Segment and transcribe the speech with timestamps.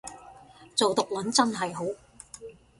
[0.75, 1.85] 做毒撚真係好